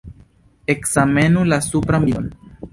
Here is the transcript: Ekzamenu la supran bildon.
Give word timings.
Ekzamenu 0.75 1.45
la 1.53 1.63
supran 1.69 2.11
bildon. 2.11 2.35